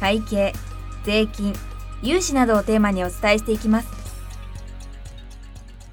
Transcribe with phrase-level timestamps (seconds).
[0.00, 0.52] 会計
[1.04, 1.54] 税金
[2.02, 3.88] 融資などをテーマにお伝えしていきます。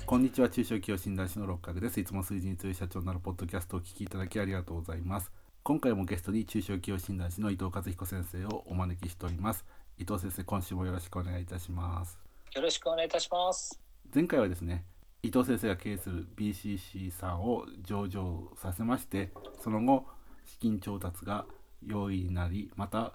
[0.05, 0.49] こんにちは。
[0.49, 1.99] 中小企業診断士の六角です。
[1.99, 5.31] いつも数字に強い社長になるポッドキャストをお聞きいただきありがとうございます。
[5.63, 9.63] 今回もゲストに中小企業診断士の伊藤和彦先生をお招きしております。
[9.97, 12.19] 伊藤先生今週もよろしくお願いいたします。
[12.53, 13.79] よろしくお願いいたします。
[14.13, 14.83] 前回はですね
[15.23, 20.05] 伊藤先生が経営する BCC さんを上場させましてその後
[20.45, 21.45] 資金調達が
[21.85, 23.13] 容易になりまた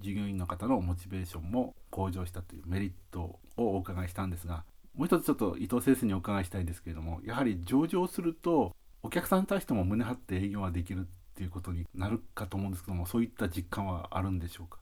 [0.00, 4.64] 従業員の方のモチベーションも向上したというメリットをお伺いしたんですが
[4.94, 14.78] もう一つちょっと伊藤先生にお伺いしたいんですけれどもやはり上場するとお客さんに対しても胸張って営業ができるっていうことになるかと思うんですけどもそういった実感はあるんでしょうか？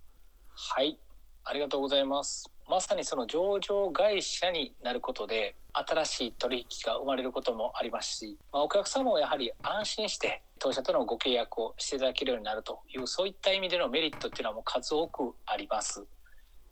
[0.55, 0.99] はい
[1.45, 2.49] ありがとうございます。
[2.69, 16.05] まさにその上場会社になることで新しい取引が生まれることもありますし、まあ、お客様もやはり安心して当社とのご契約をしていただけるようになるというそういった意味でのメリットっていうのはもう数多くあります。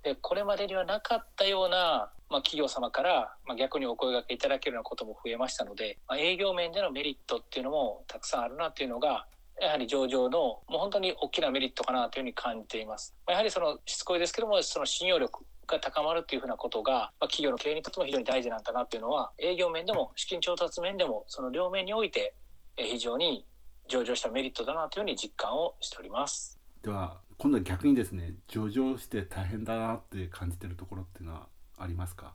[0.02, 9.27] でこれまでにはなかったような、まあ、企業様から、まあ、逆にお声がけいただけるようなことも増えましたので、まあ、営業面でのメリットっていうのもたくさんあるなっていうのが
[9.61, 13.14] やはり上場のもう本当に大きなメリットかなというふうに感じています。
[13.27, 22.34] まやはりそのしつこいですけどもその信用力が高まるというふうなことが、まあ、企業の経営にとっても非常に大事なんだなというのは営業面でも資金調達面でもその両面において
[22.77, 23.46] 非常に
[23.88, 26.58] 上場したメリットだなというふうに実感をしております。
[26.82, 31.46] では今度は逆にですね上場して大変だなって感じてるところっていうのは
[31.78, 32.34] ありますか？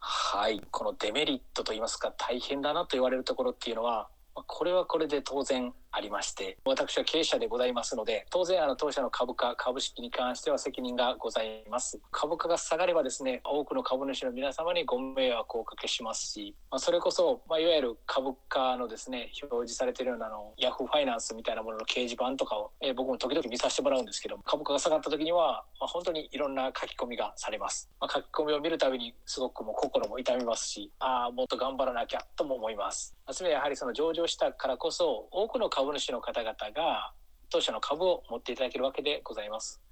[0.00, 12.00] はいこのデメリットといいますか大変だなと言われるところっていうのはこれはこれで当然ありまして私は経営者でございますので当然あの当社の株価株式に関しては責任がございます。
[12.10, 33.14] 株価が下がればですね多くの株主の皆様にご迷惑をおかけしますし、まあ、それこそ、まあ、いわゆる株価のですね表示されてるようなのヤフーファイナンスみたいなものの掲示板とかを、えー、僕も時々見させてもらうんですけど株価が下がった時には、まあ、本当にいろんな書き込みがされます、まあ、書き込みを見るたびにすごくもう心も痛みますしああもっと頑張らなきゃとも思います。
[33.32, 37.12] つまりやはりその上場したからこそ多くの株株主の方々が
[37.50, 39.82] 当社の株を持っていただけるわけでございます。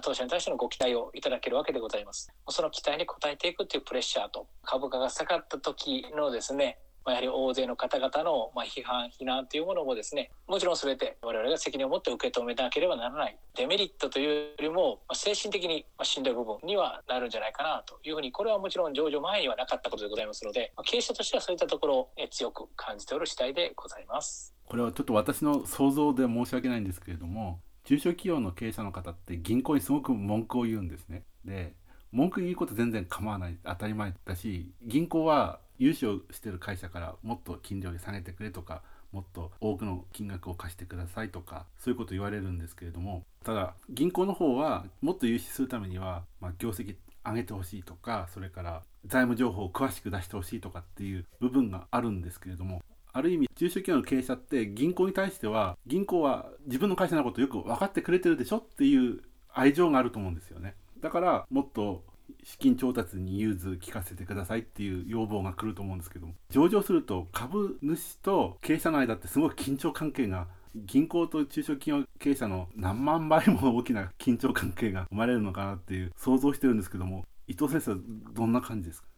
[0.00, 2.32] 当社に対してのご期待をいただけるわけでございます。
[2.50, 13.36] その期待に応えていくというプレッシャーと株価が下がった時のですね、やはり大勢の方々の批判、非難というものもですね、もちろん全て我々が責任を持って受け止めなければならない。
[13.56, 24.54] デメリットというよりも、精神的にしんどい部分にはなるんじゃないかなというふうに、これはもちろん上場前にはなかったことでございますので、経営者としてはそういったところを強く感じておる次第でございます。
[24.70, 31.24] これはちょっと私の想像で申し訳ないんですけれども中小企業の経営者の方って銀行にすごく文句を言うんですね。
[31.44, 31.74] で
[32.12, 46.94] 文句言うこと全然構わない当たり前だし銀行は融資をしてる会社からもっと金利を下げてくれとかもっと多くの金額を貸してくださいとかそういうこと言われるんですけれどもただ銀行の方はもっと融資するためには、まあ、業績
[47.24, 59.22] 上げてほしいとかそれから財務情報を詳しく出してほしいとかっていう部分があるんですけれどもある意味中小企業の経営者って銀行に対しては銀行は自分の会社のことよく分かってくれてるでしょっていう
[59.52, 60.74] 愛情があると思うんですよね。
[61.00, 62.04] だからもっと
[62.44, 66.34] 資金調達に融通聞かせてくださいっていう要望が来ると思うんですけども。
[66.50, 70.46] 上場すると株主と経営者の間ってすごい緊張関係が
[70.76, 78.00] 銀行と中小企業経営者の何万倍も大きな緊張関係が生まれるのかなっていう想像してるんですけども伊藤先生
[78.32, 79.08] どんな感じですか？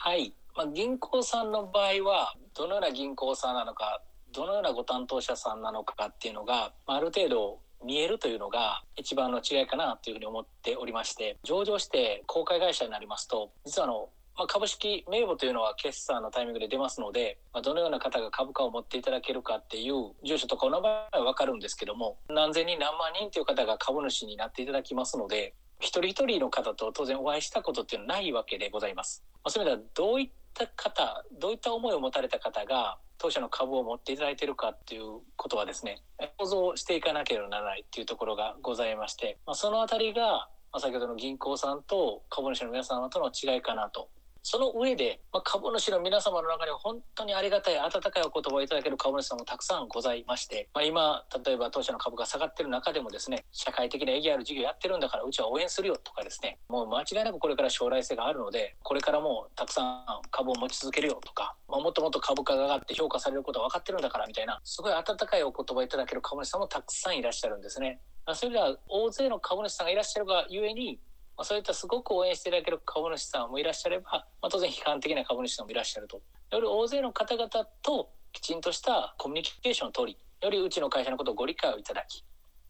[0.00, 0.34] はい。
[0.56, 4.02] まあ、銀行さんの場合はどのような銀行さんなのか
[4.34, 29.24] どのようなご担当者さんなのかっていうのがある程度見えるというのが一番の違いかなというふうに思っておりまして上場して公開会社になりますと実はあのま、株式名簿というのは決算のタイミングで出ますので、ま、どのような方が株価を持っていただけるかっていう住所とかお名前は分かるんですけども何千人何万人という方が株主になっていただきますので一人一人の方と当然お会いしたことっていうのはないわけでございます。
[29.44, 36.02] ま、そういう意味ではどういった方どういった思いを持たれた方が当社の株を持っていただいているかっていうことはですね
[36.38, 40.48] 想像していかなければならないっていうところがございまして、まあ、その辺りが、
[40.78, 44.08] 先ほどの銀行さんと株主の皆様との違いかなと
[44.50, 68.00] その上で、まあ、株主の皆様の中には本当にありがたい温かいお言葉をいただける株主さんもたくさんございまして、まあ、今例えば当社の株が下がってる中でもですね社会的な意義ある事業やってるんだからうちは応援するよとかですねもう間違いなくこれから将来性があるのでこれからもたくさん株を持ち続けるよとか、まあ、もっともっと株価が上がって評価されることは分かってるんだからみたいなすごい温かいお言葉をいただける株主さんもたくさんいらっしゃるんですね。
[68.34, 70.98] それでは大勢の株主さんがいらっしゃるがゆえに
[71.38, 74.10] まあ、そういったすごく応援していただける株主さんもいらっしゃれば、
[74.42, 76.20] まあ、当然批判的な株主さんもいらっしゃると。
[76.50, 77.48] より大勢の方々
[77.80, 82.24] ときちんとしたコミュニケーションを取り、よりうちの会社のことをご理解をいただき、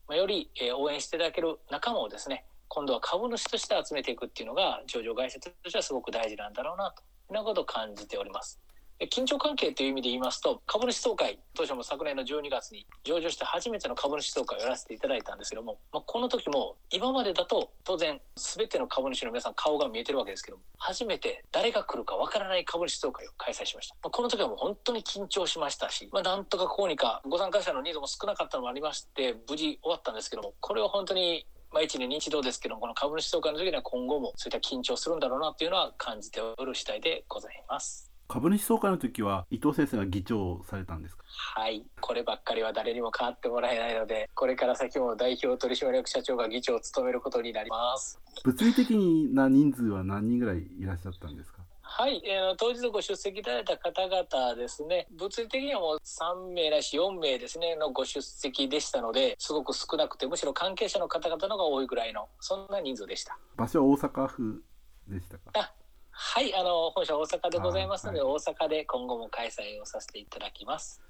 [0.07, 8.61] まあ、より、応援していただける仲間をですね、今度は株主として集めていくっていうのが上場会社としてはすごく大事なんだろうなというようなことを感じております。
[9.07, 38.08] 緊張関係という意味で言いますと株主総会当初も昨年の12月に上場して初めての株主総会をやらせていただいたんですけども、まあ、この時も今までだと当然全ての株主の皆さん顔が見えてるわけですけども初めて誰が来るかわからない株主総会を開催しました、まあ、この時はもう本当に緊張しましたし、まあ、なんとかこうにかご参加者の人数も少なかったのもありまして無事終わったんですけどもこれは本当にまあ、1年に一度ですけども、この株主総会の時には今後もそういった緊張するんだろうなというのは感じておる次第でございます。
[38.29, 41.25] 株主総会の時は伊藤先生が議長されたんですか？
[41.57, 41.83] はい。
[41.99, 48.21] こればっかりは誰にも変わってもらえないのでこれから先も代表取締役社長が議長を務めることになります。
[48.45, 48.91] 物理的
[49.33, 51.63] な人数は何人ぐらいいらっしゃったんですか？
[51.81, 63.39] はい、えー、当日ご出席いただいた方々ですね、物理的にはもう3名ないし4名ですね、のご出席でしたので、すごく少なくて、むしろ関係者の方々のが多いぐらいの、そんな人数でした。
[63.57, 64.63] 場所は大阪府
[65.09, 65.43] でしたか？
[65.55, 65.73] あ
[66.21, 71.01] はい、あの本社大阪でございますので、はい、大阪で今後も開催をさせていただきます。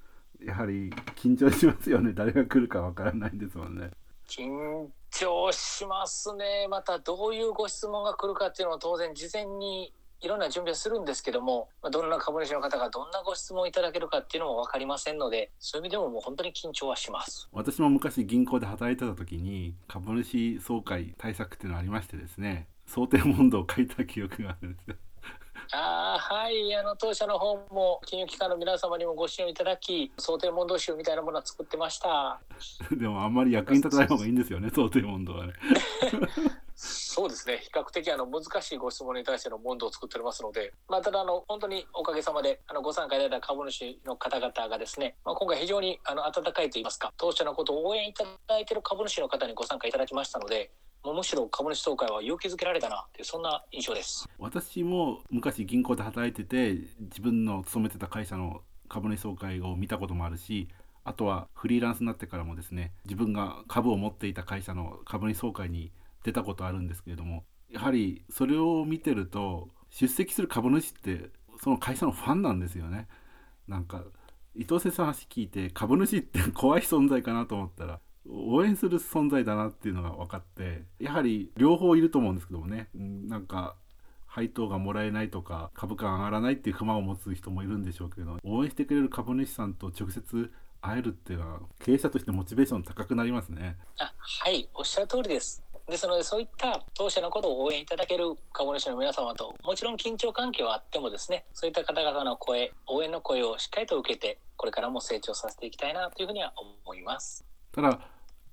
[0.44, 2.12] やはり緊張しますよね。
[2.12, 3.88] 誰が来るかわからないんですもんね。
[4.28, 6.69] 緊張しますね。
[6.69, 17.49] またどういうご質問が来るかっていうのは当然事前にいろんな準備をするんですけども、どんな株主の方がどんなご質問をいただけるかっていうのも分かりませんので、そういう意味でももう本当に緊張はします。
[17.52, 24.96] 私も昔銀行で働いてた時に、株主総会対策っていうのがありましてですね、想定問答を書いた記憶があるんですよ。
[25.70, 26.75] あはい。
[26.75, 32.40] あの当社の方も金融機関の皆様にもご支援いただき想定問答集みたいなものは作ってました。
[32.90, 35.52] でもあんまり役に立たない方がいいんですよね想定問答はね。
[36.75, 37.58] そうですね。
[37.61, 50.70] 比較的あの難しいご質問に対しての問答を作っておりますので、まあ、ただあの本当におかげさまであのご参加いただいた株主の方々がですね、まあ、今回非常にあの温かいといいますか当社のことを応援いただいている株主の方にご参加いただきましたので
[51.05, 54.29] むしろ株主総会は勇気づけられたなってそんな印象です。
[54.39, 60.69] 私も昔銀行で働いてて自分の勤めてた会社の株主総会を見たこともあるし
[61.05, 65.93] あとはフリーランスになってからもですね自分が株を持っていた会社の株主総会に
[66.25, 71.31] 出たことあるんですけれどもやはりそれを見てると出席する株主って
[71.62, 73.09] その会社のファンなんですよね。
[73.67, 74.05] なんか
[74.55, 78.00] 伊藤先生の話聞いて株主って怖い存在かなと思ったら
[78.49, 82.89] 応援する存在だなっていうのが分かってやはり両方いると思うんですけどもね。
[82.95, 83.77] なんか
[84.27, 93.77] 配当がもらえないとか株価が上がらないっていう不満を持つ人もいるんでしょうけど応援してくれる株主さんと直接会えるっていうのは経営者としてモチベーション高くなりますね。
[93.99, 95.62] あはいおっしゃる通りです。
[95.89, 106.53] ですのでそういった当社のことを応援いただける株主の皆様ともちろん緊張関係はあってもですねそういった方々の声応援の声をしっかりと受けてこれからも成長させていきたいなというふうには
[106.85, 107.45] 思います。
[107.73, 107.99] ただ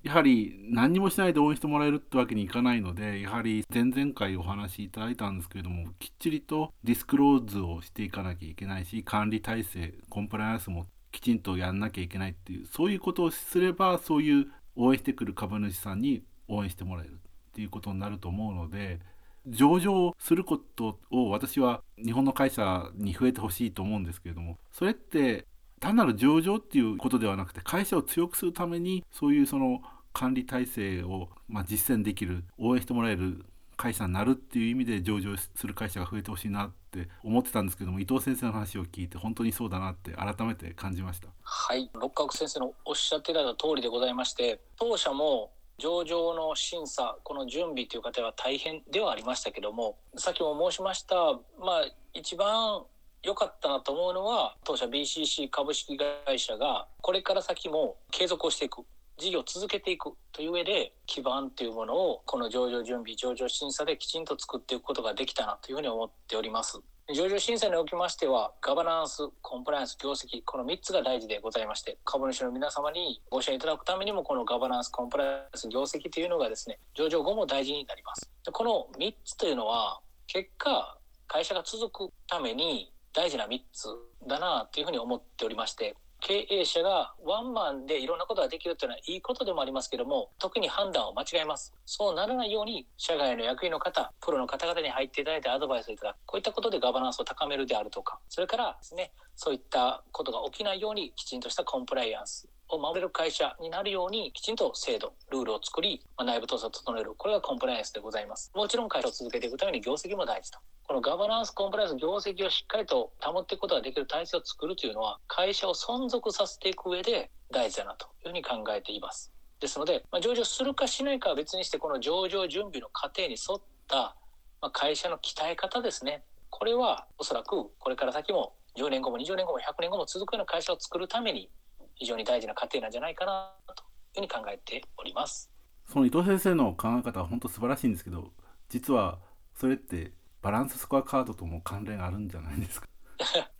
[0.02, 17.16] やはり何にもしないで応援してもらえるってわけにいかないのでやはり前々回お話しいただいたんですけれどもきっちりとディスクローズをしていかなきゃいけないし管理体制コンプライアンスもきちんとやんなきゃいけないっていうそういうことをすればそういう応援してくる株主さんに応援してもらえるっ
[17.54, 19.00] ていうことになると思うので
[19.46, 25.46] 上場することを私は日本の会社に増えてほしいと思うんですけれどもそれって
[25.80, 29.80] 単なる上場っていうことではなくて会社を強くするためにそういうその
[30.12, 33.44] 管理体制を、ま、実践できる応援してもらえる
[33.76, 41.28] 会社になるっていう意味で上場する会社が増えてほしいなって思ってたんですけども伊藤先生の話を聞いて本当にそうだなって改めて感じました。
[41.42, 41.90] はい。
[41.92, 51.14] 六角先生のおっしゃってただいた通りでございまして当社も上場の審査この準備という過程は大変ではありましたけどもさっきも申しました
[51.60, 52.82] まあ一番
[53.26, 58.82] 良かったなと思うのは当社 BCC 株式会社がこれから先も継続をしていく。
[59.18, 60.12] 事業を続けていく。
[60.30, 66.78] という上で基盤というものをこの上場準備上場審査できちんと作っていくことができたなというふうに思っております。
[67.12, 78.30] 上場審査におきましてはガバナンスコンプライアンス業績この3つが大事でございまして株主の皆様にご支援いただくためにもこのガバナンスコンプライアンス業績というのがですね上場後も大事になります。
[78.52, 80.96] この3つというのは結果
[81.28, 83.88] 会社が続くために大事な3つ
[84.28, 91.72] だなというふうに思っておりまして経営者がワンマンでいろんなことができるというのはいいことでもありますけども特に判断を間違えます。
[91.86, 96.16] そうならないように社外の役員の方プロの方々に入っていただいてアドバイスをいただく。
[96.26, 102.48] こういったことでガバナンスを高めるであるとかそれからですねそういったことが起きないようにきちんとしたコンプライアンス。
[102.68, 107.14] を守れる会社になるようにきちんと制度ルールを作り、ま、内部統制を整える。
[107.16, 108.50] これがコンプライアンスでございます。
[108.54, 110.58] もちろん会社を続けていくために業績も大事と。
[110.86, 119.32] このガバナンスコンプライアンス業績をしっかりと保っていくことができる体制を作るというのは会社を存続させていく上で大事だなというふうに考えています。
[119.60, 124.16] ですので、まあ、上場するかしないかは別にしてこの上場準備の過程に沿った、
[124.60, 126.22] まあ、会社の鍛え方ですね。
[126.50, 131.50] これはおそらくこれから先も10年後も20年後も100年後も続くような会社を作るために
[131.96, 133.84] 非常に大事な過程なんじゃないかなという
[134.14, 135.50] ふうに考えております。
[135.92, 138.32] その伊藤先生の考え方は本当素晴らしいんですけど
[138.68, 139.18] 実は
[139.54, 140.12] それって
[140.42, 142.88] バランススコアカードとも関連あるんじゃないですか？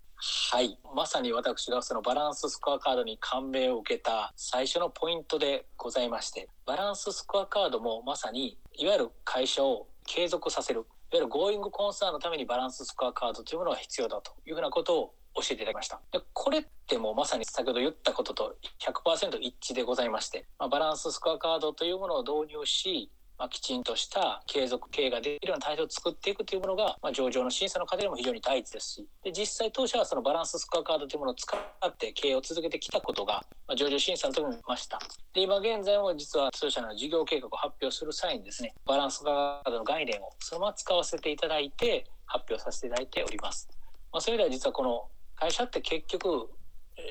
[0.51, 0.79] はい。
[0.95, 16.01] まさに私がそのバランススコアカードに感銘を受けた最初のポイントでございましてバランススコアカードもまさにいわゆる会社を継続させるいわゆるゴーイングコンサーンのためにバランススコアカードというものが必要だというふうなことを教えていただきました。
[16.13, 34.99] でこれってもうまさに先ほど言ったことと100%一致でございまして、まあ、バランススコアカードというものを導入しまあ、きちんとした継続経営ができるような体制を作っていくというものが、まあ、上場の審査の過程でも非常に第一ですしで実際当社はそのバランススコアカードというものを使って経営を続けてきたことが、まあ、上場審査の時も見ました。
[35.35, 43.69] で今現在も実は当社の事業計画を発表する際にですねバランススコアカードの概念をそのまま使わせていただいて発表させていただいております、
[44.13, 46.51] まあ、そういう意味では実はこの会社って結局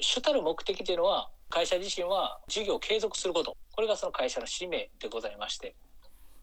[0.01, 3.55] 主たる目的というのは会社自身は事業を継続すること。
[3.71, 5.75] これがその会社の使命でございまして。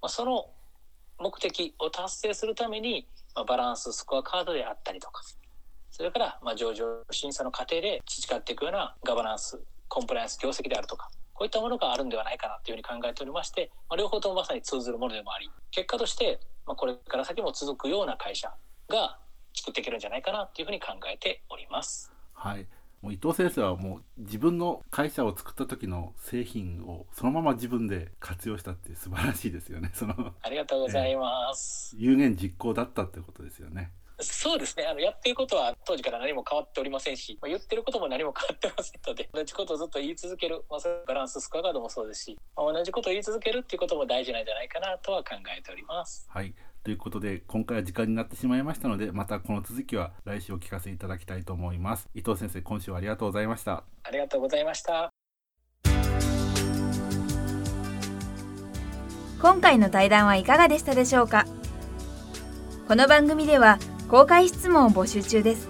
[0.00, 0.46] まあ、その
[1.18, 5.22] 目的を達成するために、まあ、バランススコアカードであったりとか。
[5.90, 11.10] それからまあ上場審査の過程で培っていくようなガバナンスコンプライアンス業績であるとか。
[11.34, 15.50] こういったものがあるんではないかなというふうに考えておりまして、まあ、両方ともまさに通ずるものでもあり。
[15.70, 18.52] 結果として、まあ、これから先も続くような会社
[18.88, 19.18] が
[19.54, 22.12] 作っていけるんじゃないかなというふうに考えております。
[22.32, 22.66] はい
[23.02, 29.90] もう伊藤先生はもう自分の会社を作った時の製品をそのまま自分で活用したって素晴らしいですよね。
[29.94, 33.90] そのありがとうございます、えー、有言実行だったってことですよね。
[34.20, 46.28] そうですねあのやっていることは当時から何も変わっておりませんし、まあ、言ってることも何も変わってませんので同じことをずっと言い続ける、まあ、バランススコアカードもそうですし、まあ、同じことを言い続けるっていうことも大事なんじゃないかなとは考えております。
[46.30, 46.54] はい
[46.84, 52.08] ということで今回は時間になってしまいましたのでまたこの続きは来週お聞かせいただきたいと思います。
[52.14, 53.84] 伊藤先生今週はありがとうございました。
[54.02, 55.10] ありがとうございました。
[59.40, 61.46] 今回の対談はいかがでしたでしょうか？
[62.88, 65.68] この番組では公開質問を募集中です。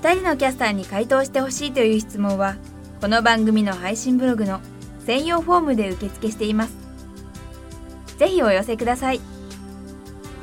[0.00, 2.56] 2人のキャスターに回答してほしいという質問は
[3.02, 4.60] この番組の配信ブログの
[5.04, 6.74] 専用フォームで受付しています。
[8.16, 9.20] ぜひお寄せください。